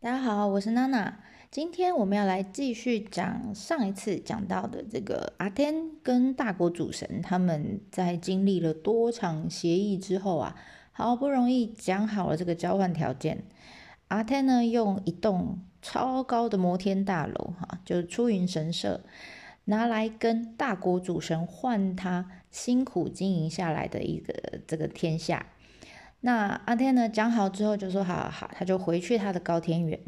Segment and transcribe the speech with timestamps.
[0.00, 1.18] 大家好，我是娜娜。
[1.50, 10.54] 今天我们要来继续讲上一次讲到的这个阿天跟大国主神他们在经历了多场协议之后啊，
[10.92, 13.42] 好不容易讲好了这个交换条件。
[14.06, 19.00] 阿天呢用一栋超高的摩天大楼，哈，就是出云神社，
[19.64, 25.44] 拿来跟大国主神换他辛苦经营下来的一个这个天下。
[26.20, 30.00] 那阿天呢讲好之后就说好好，他就回去他的高天原，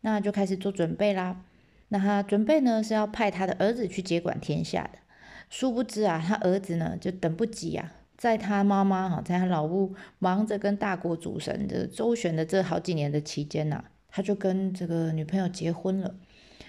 [0.00, 1.44] 那就开始做准备啦。
[1.88, 4.98] 那他准备呢是要派他的儿子去接管天下的，
[5.50, 16.14] 殊不知啊，他儿子呢就等不及啊，在他妈妈哈，在他老屋忙着跟大国主神的周旋的这好几年的期间呐，他就跟这个女朋友结婚了，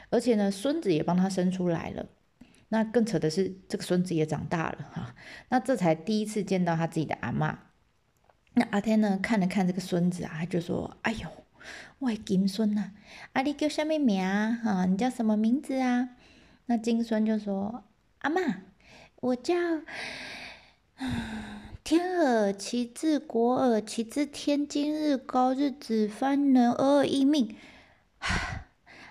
[0.10, 2.06] 而且呢孙子也帮他生出来了。
[2.68, 5.16] 那更扯的是，这个孙子也长大了哈，
[5.48, 7.60] 那这才第一次见到他自己的阿妈。
[8.56, 9.20] 那阿天呢？
[9.22, 11.28] 看了看这个孙子啊，他就说：“哎呦，
[11.98, 12.92] 我金孙呐！
[13.32, 14.60] 阿你叫什么名啊？
[14.64, 16.10] 哈，你叫什么名字啊？”
[16.68, 17.84] 那金孙就说
[18.20, 18.62] ：“阿妈，
[19.22, 19.56] 我叫
[21.84, 27.56] 天耳其字国耳其字天，今日高日子翻人而一命。”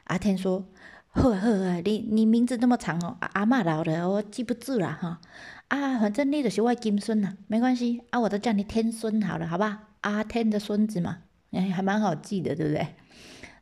[0.05, 0.67] 阿天说
[1.13, 5.21] ：“呵呵，你你名字那么长哦，阿妈老了，我记不住了哈。”
[5.69, 9.89] 啊，反正你就是我金孙呐，没关系啊，我都叫你天孙好了，好吧？
[10.01, 11.19] 阿天的孙子嘛，
[11.51, 12.87] 哎，还蛮好记的，对不对？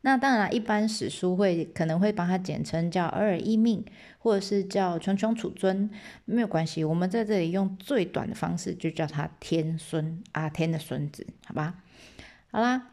[0.02, 3.84] 那当然，一般史书会可能会把它简称叫尔尔一命，
[4.18, 5.90] 或者是叫穷穷储尊，
[6.24, 6.82] 没有关系。
[6.82, 11.74] 我们在这里用最短的方式，就叫他天孙，阿天的孙子，好吧？
[12.50, 12.92] 好啦，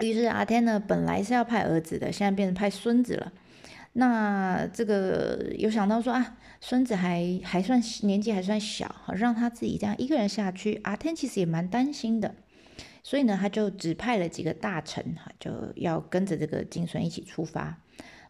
[0.00, 3.32] 于是阿天呢，本来是要派儿子的，现在变成派孙子了。
[3.94, 12.34] 那这个有想到说啊，孙子还还算年纪还算小，让他自己这样一个人下去，阿天其实也蛮担心的，
[13.02, 17.82] 所以呢，他就指派了几个大臣哈，就要跟着这个金孙一起出发。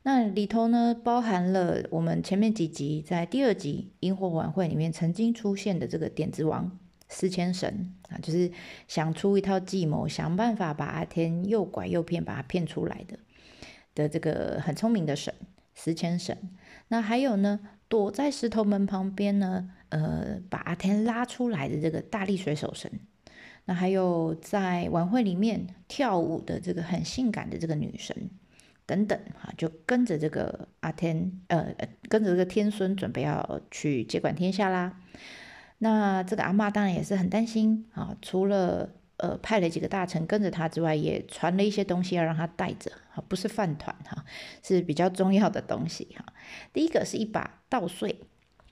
[0.03, 6.77] 那里头呢，包含了我们前面几集在第二集萤火晚会里面曾经出现的这个点子王
[7.09, 8.51] 司千神啊，就是
[8.89, 13.17] 想出一套计谋，想办法把阿天诱拐诱骗，把他骗出来的
[13.95, 15.33] 的这个很聪明的神。
[15.75, 16.37] 石千神，
[16.89, 17.61] 那还有呢？
[17.89, 19.71] 躲在石头门旁边呢？
[19.91, 22.91] 呃，把阿天拉出来的这个大力水手神，
[23.67, 28.31] 那还有在晚会里面跳舞的这个很性感的这个女神
[28.87, 31.75] 等等，哈，就跟着这个阿天，呃，
[32.09, 34.99] 跟着这个天孙，准备要去接管天下啦。
[35.79, 38.95] 那这个阿妈当然也是很担心啊，除了。
[39.23, 44.25] 呃，派了几个大臣跟着他之外，也传了一些东西要让他带着，哈，不是饭团哈，
[44.65, 46.25] 是比较重要的东西哈。
[46.73, 48.19] 第一个是一把稻穗，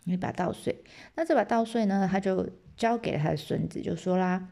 [0.06, 0.82] 一把稻穗。
[1.14, 4.48] 那这把稻穗呢，他就交给了他的孙子，就说啦，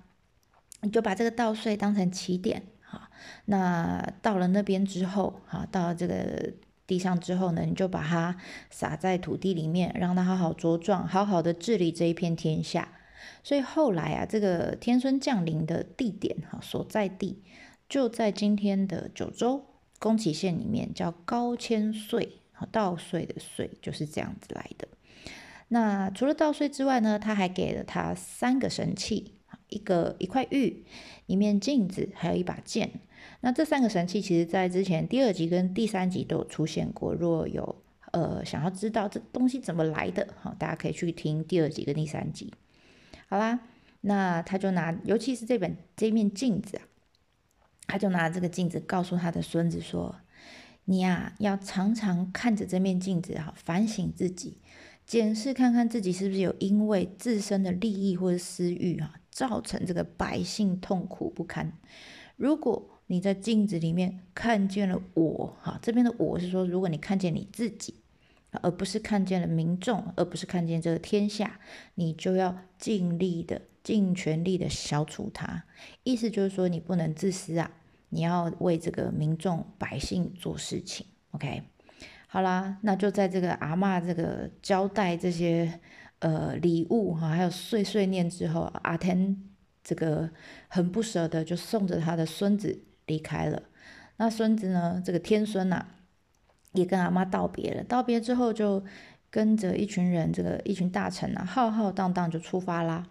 [0.82, 3.10] 你就把这个稻穗当成起点，哈。
[3.47, 6.53] 那到了那边之后，哈，到了这个
[6.86, 8.36] 地上之后呢，你就把它
[8.70, 12.88] 撒在土地里面，让它好好茁壮，好好的治理这一片天下。
[13.42, 17.42] 所以后来啊，这个天孙降临的地点哈所在地
[17.88, 19.64] 就在今天的九州
[19.98, 22.40] 宫崎县里面，叫高千穗，
[22.70, 24.86] 稻穗的穗就是这样子来的。
[25.68, 29.34] 那除了稻穗之外呢，他还给了他三个神器，
[29.68, 30.84] 一个一块玉，
[31.26, 32.90] 一面镜子，还有一把剑。
[33.40, 37.12] 那这三个神器其实在之前第二集跟第三集都有出现过。
[37.14, 42.52] 若有呃想要知道这东西怎么来的，好，大家可以去听第二集跟第三集。
[43.31, 43.61] 好啦，
[44.00, 46.83] 那他就拿，尤其是这本这面镜子啊，
[47.87, 50.16] 他就拿这个镜子告诉他的孙子说
[50.87, 54.56] ：“你呀，要常常看着这面镜子哈，反省自己，
[55.06, 61.75] 检视看看自己是不是有因为自身的利益或者私欲啊，造成这个百姓痛苦不堪。
[62.37, 67.97] 如果你在镜子里面看见了我，哈，这边的我是说，如果你看见你自己。”
[68.50, 71.60] 而不是看见了民众，而不是看见这个天下，
[71.94, 75.64] 你就要尽力的、尽全力的消除它。
[76.03, 77.70] 意思就是说，你不能自私啊，
[78.09, 81.06] 你要为这个民众、百姓做事情。
[81.33, 81.62] OK，
[82.27, 85.78] 好啦，那就在这个阿妈这个交代这些
[86.21, 89.45] 呃礼物哈，还有碎碎念之后，阿天
[89.84, 90.30] 这个
[90.68, 93.62] 很不舍得，就送着他的孙子离开了。
[94.16, 95.86] 那孙子呢，这个天孙呐。
[96.72, 98.84] 也跟阿妈道别了，道别之后就
[99.30, 103.06] 跟着一群人，这个一群大臣啊，浩浩荡荡就出发啦。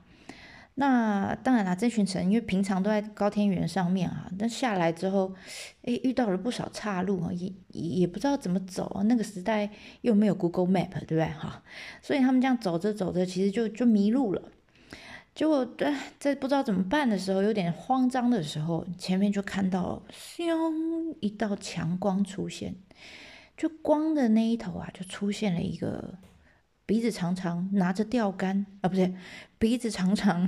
[0.80, 5.34] 那当然啦，这群臣因为平常都在高天原上面啊，但下来之后，
[5.82, 9.02] 哎，遇到了不少岔路啊，也也不知道怎么走啊。
[9.04, 9.68] 那个时代
[10.02, 11.26] 又没有 Google Map，对不对？
[11.26, 11.64] 哈，
[12.04, 14.42] 所以他们这样走着走着，其实就就迷路了。
[15.34, 22.76] 结果在在不知道怎么办的时候，有点慌张的时候，前面就看到咻一道强光出现，
[23.58, 26.14] 就光的那一头啊，就出现了一个
[26.86, 29.14] 鼻子长长、拿着钓竿啊，不对，
[29.58, 30.48] 鼻子长长、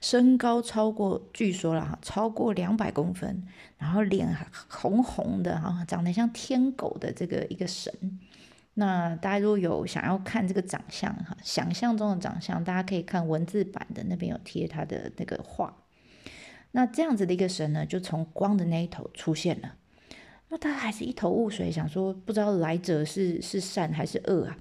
[0.00, 3.42] 身高超过，据说了哈，超过两百公分，
[3.78, 4.28] 然后脸
[4.68, 7.92] 红红的哈，长得像天狗的这个一个神。
[8.74, 15.76] 那大家如果有想要看这个长相哈，想象中的长相，大家可以看文字版的那边有贴他的那个画。
[16.70, 19.74] 那这样子的一个神呢，就从光的那一头出现了。
[20.52, 24.54] 那他还是一头雾水，想说不知道来者是是善还是恶啊。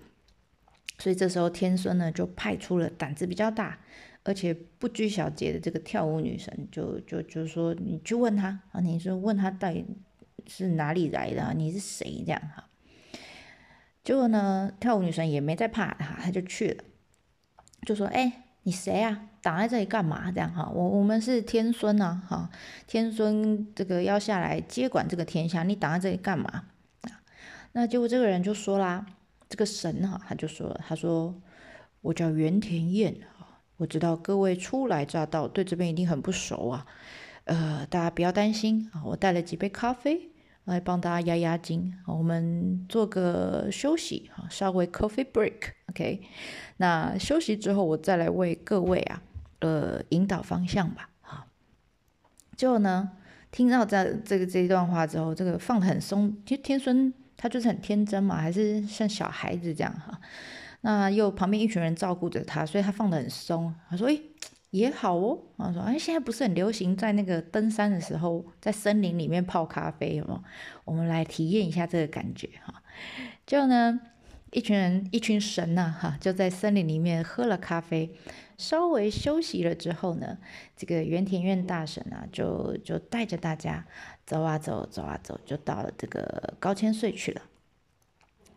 [0.99, 3.77] 所以这时候天孙呢，就派出了胆子比较大，
[4.23, 9.85] 而且不拘小节的这个跳舞女神，就就就说你去问他啊，你说问他到底
[10.47, 12.69] 是哪里来的，你是谁这样哈。
[14.01, 16.83] 结果呢，跳舞女神也没在怕哈，她就去了，
[17.85, 19.27] 就说：“哎，你谁啊？
[19.41, 20.31] 挡在这里干嘛？
[20.31, 22.49] 这样哈，我我们是天孙呐，哈，
[22.87, 26.65] 天孙这个要下来接管这个天下，你挡在这里干嘛？”
[27.01, 27.21] 啊，
[27.73, 29.05] 那结果这个人就说啦，
[29.49, 31.33] 这个神哈，他就说了，他说
[32.01, 36.85] ：“我叫袁田彦啊，我知道各位初来乍到，对这边一定很不熟啊，
[37.45, 40.29] 呃，大家不要担心啊，我带了几杯咖啡。”
[40.65, 46.21] 来帮大家压压惊，我们做个休息哈，稍微 coffee break，OK。
[46.77, 49.23] 那休息之后，我再来为各位啊，
[49.61, 51.47] 呃，引导方向吧，哈。
[52.55, 53.11] 就呢，
[53.49, 60.19] 听到这这个这一段话之后，这个放的很松，其实天孙他就是很天真嘛，还是像小孩子这样哈。
[60.81, 63.73] 那又旁边一群人照顾着他，所以他放的很松。
[63.89, 64.21] 他说：“诶。
[64.71, 70.41] 也好哦，他说：“哎，现在不是很流行在那个登山的时候，在森林里面泡咖啡吗？
[70.85, 72.81] 我们来体验一下这个感觉哈。”
[73.45, 73.99] 就呢，
[74.51, 78.13] 一群人，一群神呐，哈，就在森林里面喝了咖啡，
[78.57, 80.37] 稍微休息了之后呢，
[80.77, 83.85] 这个原田院大神啊，就就带着大家
[84.25, 87.41] 走啊走，走啊走，就到了这个高千穗去了。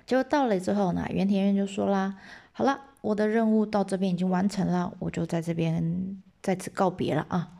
[0.06, 2.18] 结果到了之后呢，原田院就说啦
[2.52, 7.52] ：“好了。”我的任务到这边已经完成了，我就在这边再次告别了啊。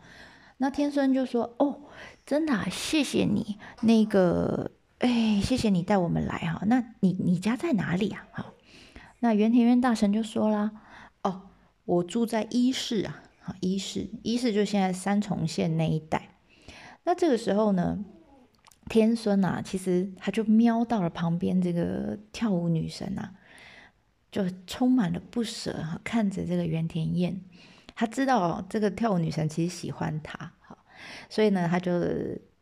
[0.57, 1.81] 那天孙就说：“哦，
[2.25, 6.63] 真的，谢谢你，那个，哎，谢谢你带我们来哈。
[6.67, 8.27] 那你你家在哪里啊？
[8.33, 8.53] 哈，
[9.21, 10.71] 那原田院大神就说啦：
[11.23, 11.51] 哦，
[11.85, 16.37] 我住在一市啊，好，一市，一市就现在三重县那一带。
[17.05, 18.05] 那这个时候呢，
[18.89, 23.35] 天孙啊，其实他就瞄到了旁边这个跳舞女神啊。
[24.33, 27.41] 就充满了不舍哈，看着这个原田燕，
[27.95, 30.77] 他知道这个跳舞女神其实喜欢他哈，
[31.29, 31.93] 所以呢，他就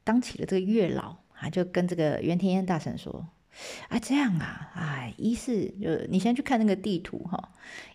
[0.04, 3.26] 当起了这个月老啊，就跟这个袁田彦大神说
[3.88, 7.50] 啊，这样啊，哎，一是就你先去看那个地图哈，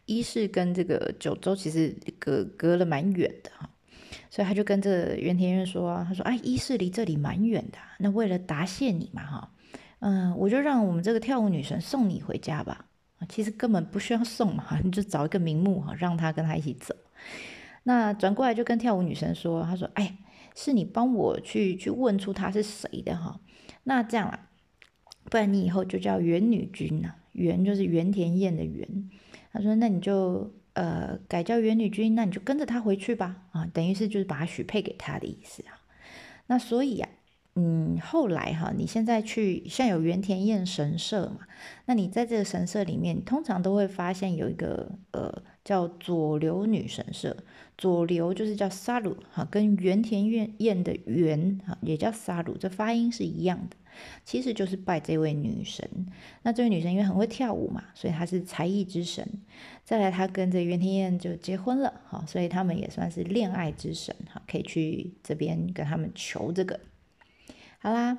[0.05, 3.69] 一是跟这个九州其实隔隔了蛮远的哈，
[4.29, 9.51] 所以他就跟这个原田彦说啊，他说哎，一是离这里蛮远的，那为了答谢你嘛哈，
[9.99, 12.83] 嗯，我就让我们这个跳舞女神送你回家吧。
[13.29, 16.95] 其实根本不需要送嘛，你就找一个名目哈，让他跟他一起走。
[17.81, 20.15] 那转过来就跟跳舞女神说，他说：“哎，
[20.57, 23.39] 是你帮我去去问出他是谁的哈。
[23.83, 24.50] 那这样啊，
[25.25, 29.09] 不然你以后就叫元女君呐，元就是原田彦的元。
[29.54, 35.80] 他说，那你就呃改叫元女君，那你就跟着他回去吧啊，等于是就是把他许配给他的意思啊。
[36.48, 37.07] 那所以呀。”
[37.59, 41.47] 嗯，后来哈，你现在去像有原田彦神社嘛，
[41.85, 47.36] 那你在这个神社里面，通常都会发现有一个呃叫左流女神社，
[47.78, 53.76] 左流就是叫沙鲁哈，跟原田彦彦的原哈也叫沙鲁，这发音是一样的，
[54.24, 56.07] 其实就是拜这位女神。
[56.44, 59.28] 那这位女神因为很会跳舞嘛，所以她是才艺之神。
[59.83, 66.80] 再来，她跟这原田彦就结婚了哈，所以他们也算是恋爱之神哈，可以去这边跟他们求这个。
[67.80, 68.18] 好啦，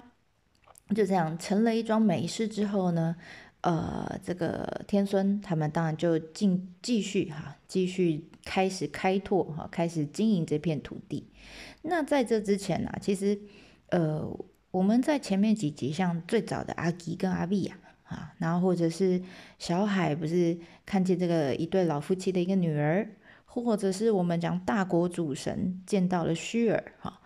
[0.94, 3.16] 就这样成了一桩美事之后呢，
[3.60, 11.26] 呃，这个天孙他们当然就进继续哈，继续开始开拓哈，开始经营这片土地。
[11.82, 13.38] 那在这之前呢，其实
[13.88, 14.24] 呃，
[14.70, 19.20] 我们在前面几集像最早的阿吉跟阿碧呀啊，然后或者是
[19.58, 23.10] 小海不是看见这个一对老夫妻的一个女儿，
[23.44, 27.20] 或者是我们讲大国主神见到了虚儿哈。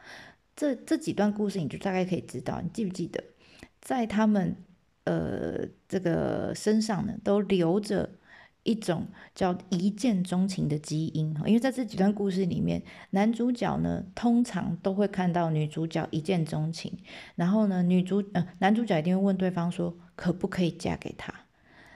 [0.57, 3.23] 这这几段故事，你就大概可以知道，你记不记得，
[3.81, 4.57] 在他们
[5.05, 8.11] 呃这个身上呢，都留着
[8.63, 16.97] 一种叫一见钟情的基因因为在这几段故事里面，男主角呢通常都会看到女主角一见钟情，
[17.35, 21.35] 然后呢女主呃男主角一定会问对方说可不可以嫁给他，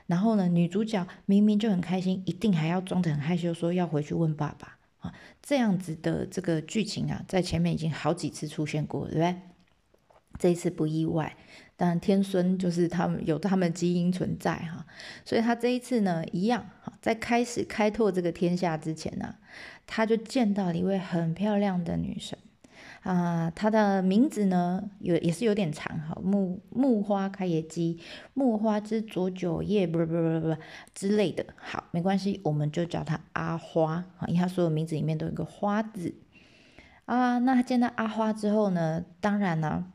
[0.06, 4.76] 然后呢女主角明明就很开心，一定还要装得很害羞说要回去问爸爸。
[4.98, 9.36] 啊，这样子的这个剧情啊，在前面已经好几次出现过，对不对？
[10.38, 11.36] 这一次不意外，
[11.76, 14.86] 但天孙就是他们有他们基因存在哈，
[15.24, 19.34] 所以他这一次呢，一样哈，在开始开拓这个天下之前呢，
[19.86, 22.38] 他就见到了一位很漂亮的女神。
[23.02, 28.00] 啊，她的名字呢，有也是有点长哈，木木花开野鸡，
[28.34, 30.56] 木花之佐酒叶，不不不不
[30.92, 31.46] 之类的。
[31.56, 36.16] 好，没关系，我们就叫她阿花啊，因为她所有名字里面都有个花字
[37.04, 37.38] 啊。
[37.38, 39.86] 那他见到阿花之后呢，当然呢，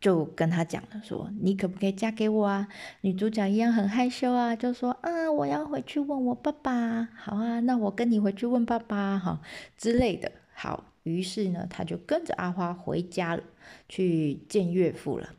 [0.00, 2.68] 就跟他讲了，说你可不可以嫁给我啊？
[3.02, 7.08] 女主角一样很害羞啊，就说啊，我要回去问我爸爸。
[7.16, 9.40] 好啊，那我跟你回去问爸爸哈
[9.76, 10.32] 之类的。
[10.54, 10.84] 好。
[11.04, 13.42] 于是呢，他就跟着阿花回家了，
[13.88, 15.30] 去见岳父了。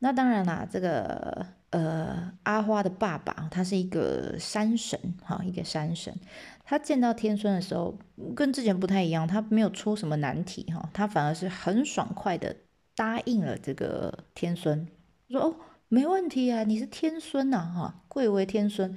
[0.00, 6.14] 那当然啦，这个呃，阿花的爸爸他是一个山神，哈，一个山神。
[6.66, 7.96] 他见到天孙的时候，
[8.36, 12.54] 跟之前不太一样，他没有出什么难题，哈，他反而是很爽快的
[12.94, 14.86] 答应了这个天孙，
[15.28, 15.56] 说哦，
[15.88, 18.96] 没问题啊，你是天孙呐，哈，贵为天孙，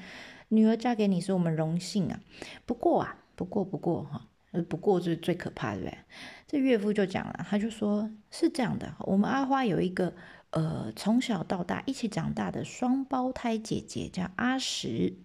[0.49, 2.19] 女儿嫁给你是我们荣幸啊。
[2.65, 4.27] 不过啊，不过不过哈。
[4.69, 6.05] 不过是最可怕的呗，
[6.47, 10.15] 这岳父就讲了，他就说是这样的，我们阿花有一个
[10.51, 15.17] 呃从小到大一起长大的双胞胎姐姐，叫阿石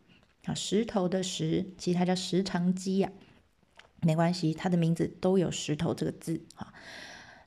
[0.47, 3.13] 啊，石头的石，其实她叫石长基呀，
[4.01, 6.75] 没关系，她的名字都有石头这个字啊，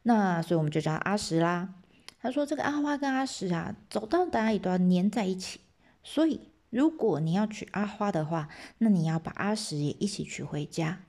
[0.04, 1.74] 那所以我们就叫阿石啦。
[2.22, 5.60] 他说这个阿花跟阿石啊，走到哪里都要黏在一起，
[6.04, 11.00] 所以如果你要娶阿花的话，那你要把阿石也一起娶回家。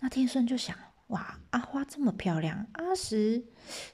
[0.00, 0.76] 那天顺就想，
[1.08, 3.44] 哇，阿花这么漂亮，阿石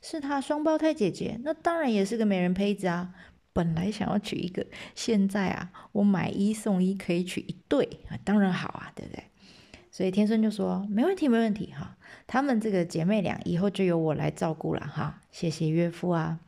[0.02, 3.14] 是他双胞胎姐姐，那当然也是个美人胚子啊。
[3.54, 9.24] 本来想要娶一个，现在啊，我买一送一可以娶一对，当然好啊，对不对？
[9.90, 11.96] 所以天孙就说，没问题，没问题哈。
[12.26, 16.40] 他们这个姐妹俩以后就由我来照顾了哈，谢谢岳父啊。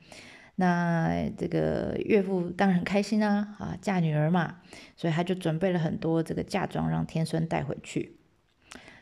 [0.57, 4.57] 那这个岳父当然很开心啊，啊，嫁女儿嘛，
[4.95, 8.17] 所以他就准备了很多这个嫁妆让天孙带回去。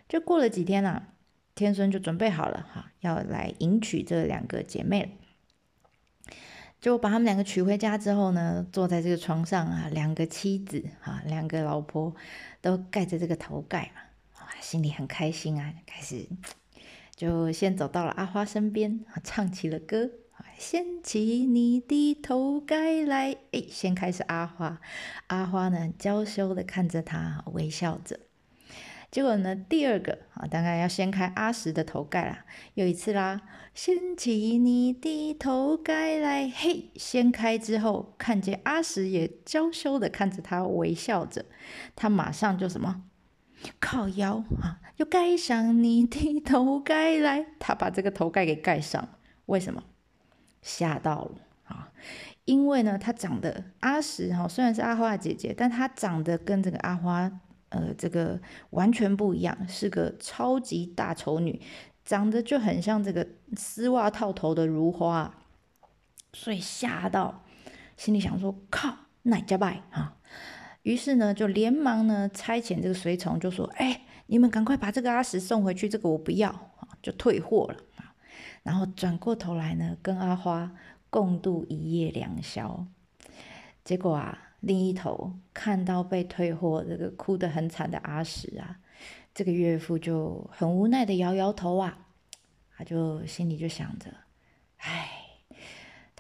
[0.09, 1.09] 就过了几天啊，
[1.57, 5.19] 天孙就准备好了哈，要来迎娶这两个姐妹。
[6.81, 12.15] 就把他们两个娶回家之后呢，坐在这个床上啊，两个妻子啊，两个老婆
[12.61, 14.08] 都盖着这个头盖嘛，啊，
[14.61, 16.27] 心里很开心啊，开始
[17.15, 20.11] 就先走到了阿花身边，唱起了歌，
[20.59, 24.81] 掀起你的头盖来，哎，先开始阿花，
[25.29, 28.21] 阿花呢娇羞的看着他，微笑着。
[29.11, 29.57] 结果呢？
[29.57, 32.45] 第二个啊，当然要掀开阿石的头盖啦。
[32.75, 33.41] 有一次啦，
[33.73, 41.47] 掀起你的头盖来，嘿，掀开之后，看见阿石也娇羞的看着他，微笑着。
[41.97, 43.05] 他马上就什么，
[43.81, 47.47] 靠腰啊，就盖上你的头盖来。
[47.59, 49.09] 他把这个头盖给盖上，
[49.47, 49.83] 为什么？
[50.63, 51.33] 吓到了
[51.65, 51.93] 啊！
[52.45, 57.41] 因为呢，他长得阿石哈，虽然是阿花的姐姐，但她长得跟这个阿花。
[57.71, 61.61] 呃，这个完全不一样，是个超级大丑女，
[62.03, 65.35] 长得就很像这个丝袜套头的如花，
[66.33, 67.45] 所以吓到，
[67.95, 70.17] 心里想说靠，哪家败啊？
[70.89, 77.79] 于是呢，就连忙呢差遣这个随从，就说：“哎，你们赶快把这个阿石送回去，这个我不要，就退货了。”
[78.65, 80.75] 然后转过头来呢，跟阿花
[81.11, 82.87] 共度一夜良宵，
[83.85, 84.47] 结果啊。
[84.61, 88.81] 另一头看到被退货，这个哭得很惨的阿石啊，
[89.33, 91.97] 这个岳父就很无奈的摇摇头啊，
[92.77, 94.11] 他就心里就想着，
[94.79, 95.11] 唉，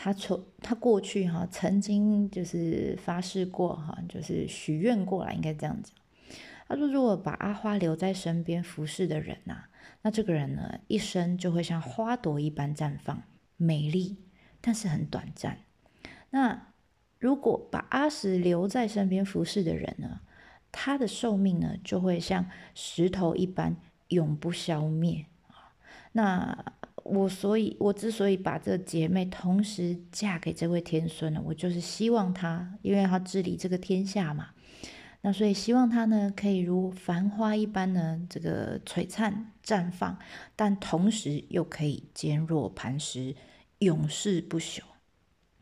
[0.00, 5.93] 他从他过去哈曾经就是发誓过哈，就是许愿过了，应该这样讲。
[6.69, 9.64] 他说，如果把阿花留在身边服侍的人呐，
[10.02, 13.25] 那这个人呢一生就会像花朵一般绽放，
[13.57, 14.19] 美丽，
[14.61, 15.59] 但是很短暂。
[16.31, 16.69] 那。
[17.21, 20.21] 如果把阿石留在身边服侍的人呢，
[20.71, 23.75] 他的寿命呢就会像石头一般
[24.11, 25.75] 永不消灭啊。
[26.12, 26.64] 那
[27.09, 34.50] 我所以，我之所以把这姐妹同时嫁给这位天孙呢，我就是希望她，因为她治理这个天下嘛。
[35.23, 40.19] 那所以希望她呢可以如繁花一般呢这个璀璨绽放，
[40.55, 43.35] 但同时又可以坚若磐石，
[43.79, 44.81] 永世不朽。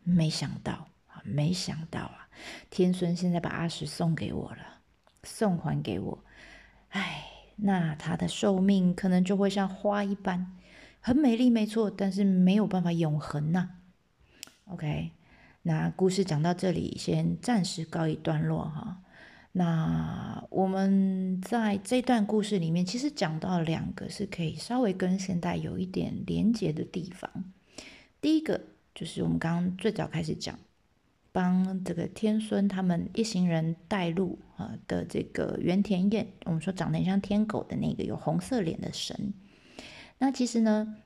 [0.02, 1.22] 没想到啊。
[1.28, 2.28] 没想到啊，
[2.70, 4.78] 天孙现在把阿石送给我了，
[5.24, 6.24] 送还给我。
[6.90, 7.24] 哎，
[7.56, 10.56] 那他的寿命可能就会像花一般，
[11.06, 13.68] 很美丽，没错，但是没有办法永恒呐。
[14.64, 15.12] OK，
[15.62, 19.02] 那故事讲到这里，先暂时告一段落哈。
[19.52, 27.30] 那我们在这段故事里面，其实讲到两个是可以稍微跟现代有一点连结的地方。
[28.20, 28.60] 第一个
[28.92, 30.58] 就是我们刚刚最早开始讲，
[31.30, 39.32] 帮这个天孙他们一行人带路啊的这个原田彦，我们说长得像天狗的那个有红色脸的神。
[40.18, 40.96] 那其实呢？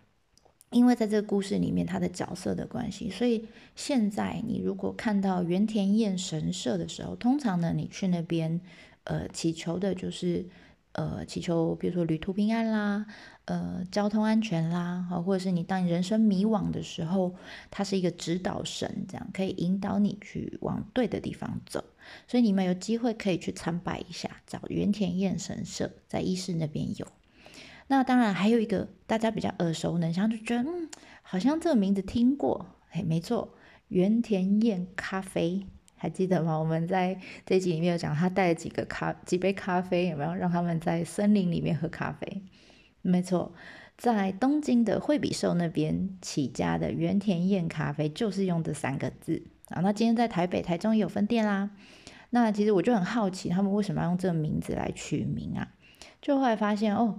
[0.70, 8.60] 因为在这个故事里面，他的角色的关系，所以现在你如果看到原田彦神社的时候，通常呢，你去那边，
[9.02, 10.46] 呃，祈求的就是，
[10.92, 13.04] 呃，祈求比如说旅途平安啦，
[13.46, 17.34] 呃，交通安全啦，啊，或者是你当你人生迷惘的时候，
[17.68, 21.84] 他是一个指导神，这样可以引导你去往对的地方走。
[22.28, 27.04] 所以你们有机会可以去参拜一下，找原田彦神社，在伊势那边有。
[27.92, 30.88] 那当然还有一个大家比较耳熟能详，就觉得嗯，
[31.22, 33.52] 好像这个名字听过，哎，没错，
[33.88, 35.66] 原田彦咖啡，
[35.96, 36.56] 还记得吗？
[36.56, 42.44] 我们在这集里面有讲，他带了几个咖几杯咖啡，有没有让他们在森林里面喝咖啡？
[43.02, 43.52] 没错，
[43.98, 49.80] 在东京的惠比寿那边起家的原田彦咖啡，就是用这三个字啊。
[49.80, 51.70] 那今天在台北、台中也有分店啦。
[52.30, 55.72] 那其实我就很好奇，他们为什么要用这个名字来取名啊？
[56.22, 57.18] 就后来发现哦。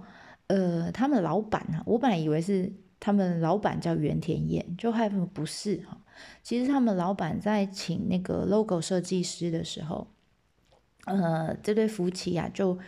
[0.52, 5.96] 呃，他们老板啊，我本来以为是他们老板叫原田燕，就害怕不是哈。
[6.42, 10.08] 其实他们老板在请那个 logo 设计师的时候，
[11.06, 12.78] 呃，这对夫妻啊，就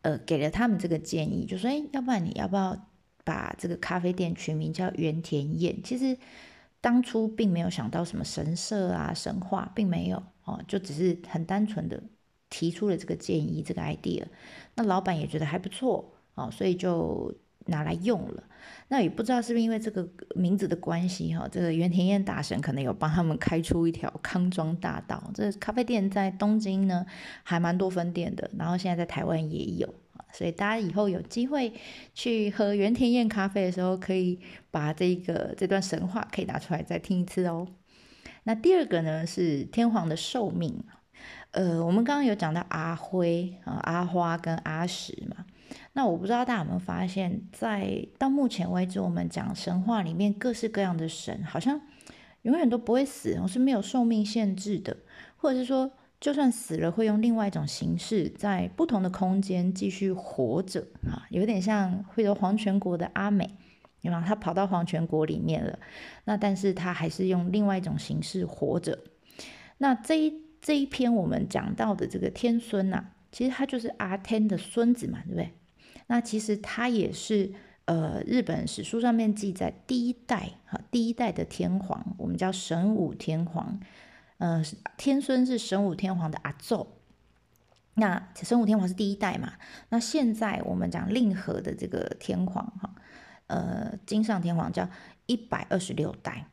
[0.00, 2.76] 呃给了他们这个建议，就说，哎，要不然你要不要
[3.22, 5.80] 把这个咖啡店取名叫原田燕？
[5.84, 6.18] 其实
[6.80, 12.02] 当初并没有想到什么神社啊、神话，并没有哦，就只是很单纯的
[12.50, 14.24] 提出了这个建议，这个 idea。
[14.74, 16.12] 那老板也觉得还不错。
[16.34, 17.34] 哦，所以就
[17.66, 18.42] 拿来用了。
[18.88, 25.30] 那也不知道是不是因为这个名字的关系哈，这个原田彦大神可能有帮他们开出一条康庄大道。
[25.34, 27.04] 这咖啡店在东京呢
[27.42, 29.94] 还蛮多分店的，然后现在在台湾也有
[30.32, 31.72] 所以大家以后有机会
[32.14, 34.38] 去喝原田彦咖啡的时候，可以
[34.70, 37.66] 把这个这段神话可以拿出来再听一次哦。
[38.44, 40.82] 那第二个呢是天皇的寿命，
[41.52, 45.46] 呃，我们刚刚有讲到阿辉啊、阿花跟阿石嘛。
[45.92, 51.80] 那我不知道大家有没有发现，在到目前为止，我们讲神话里面各式各样的神，好像
[52.42, 54.96] 永远都不会死，是没有寿命限制的，
[55.36, 63.48] 或者是说，就算死了，会用另外一种形式，在不同的空间继续活着啊，有点像会有黄泉国的阿美，
[64.00, 64.24] 对吗？
[64.26, 65.78] 他跑到黄泉国里面了，
[66.24, 68.98] 那但是他还是用另外一种形式活着。
[69.78, 75.52] 那这一这一篇我们讲到的这个天孙呐，其实他就是阿天的孙子嘛，对不对？
[76.12, 77.54] 那其实他也是，
[77.86, 83.80] 呃，日本史书上面记载第一代哈，第一代的天皇，我们叫神武天皇，
[84.36, 84.62] 呃，
[84.98, 86.98] 天孙是神武天皇的阿奏。
[87.94, 89.54] 那神武天皇是第一代嘛？
[89.88, 92.94] 那现在我们讲令和的这个天皇哈，
[93.46, 94.86] 呃，金上天皇叫
[95.24, 96.44] 一百二十六代，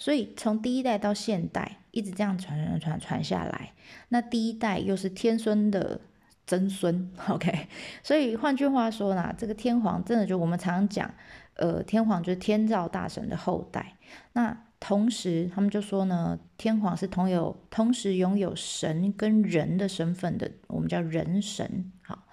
[0.00, 3.72] 所以从第一代到现代一直这样传传传传下来，
[4.08, 6.00] 那第一代又是天孙的。
[6.46, 7.66] 曾孙， OK，
[8.02, 11.12] 所以换句话说呢，这个天皇真的就我们常常讲，
[11.54, 13.94] 呃，天皇就是天照大神的后代。
[14.34, 21.90] 那同时他们就说呢，天皇是同有同时拥有神跟人的身份的，我们叫人神。
[22.02, 22.24] 好，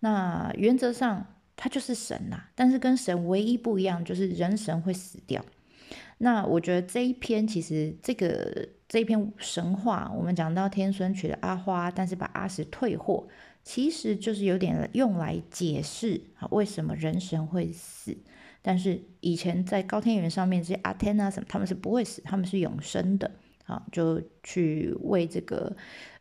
[0.00, 1.26] 那原则上
[1.56, 5.44] 他就是神呐，但是跟神唯一不一样就是人神会死掉。
[6.18, 13.26] 那我觉得这一篇其实这个这一篇神话，我们讲到天孙娶了阿花，但是把阿石退货。
[13.66, 18.16] 其实就是有点用来解释啊，为什么人神会死？
[18.62, 23.32] 但是以前在高天原上面这些阿天啊什么，他们是不会死，他们是永生的
[23.64, 25.76] 啊，就去为这个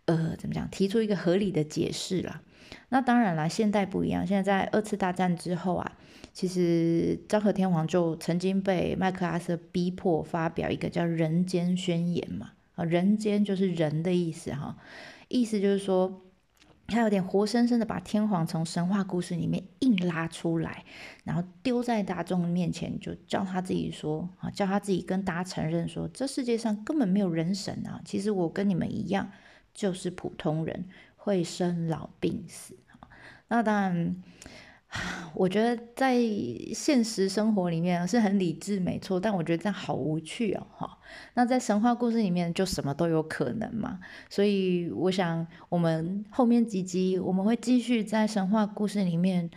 [0.05, 2.41] 呃怎么讲提出一个合理的解释啦。
[2.89, 5.97] 那当然了，现代不一样，现在在二次大战之后啊，
[6.33, 14.75] 其实昭和天皇就曾经被麦克阿瑟逼迫发表一个叫《人间宣言》嘛啊，人间就是人的意思哈，
[15.27, 16.23] 意思就是说。
[16.87, 20.83] 他有点活生生的把天皇从神话故事里面硬拉出来，
[21.23, 29.31] 然后丢在大众面前，就叫他自己说啊，叫他自己跟大家承认说，这世界上根本没有人神啊，其实我跟你们一样，
[29.73, 32.77] 就是普通人，会生老病死
[33.47, 34.15] 那当然。
[35.35, 36.17] 我觉得在
[36.73, 40.97] 现实生活里面是很理智，没错，但我觉得这样好无趣哦，哈。
[41.33, 49.49] 那在神话故事里面就什么都有可能嘛，所以我想我们后面几集我们会继续在神话故事里面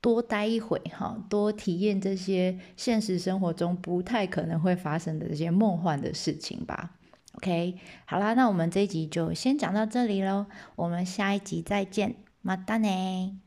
[0.00, 6.92] 多待一会，哈，多体验这些现实生活中不太可能会发生的这些梦幻的事情吧。
[7.34, 13.43] OK，好啦，那我们这一集就先讲到这里喽，我们下一集再见，马达呢。